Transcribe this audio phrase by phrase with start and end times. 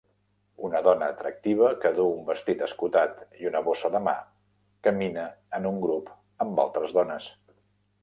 [0.69, 4.17] Una dona atractiva que duu un vestit escotat i una bossa de mà
[4.89, 5.29] camina
[5.61, 6.13] en un grup
[6.47, 7.35] amb altres dones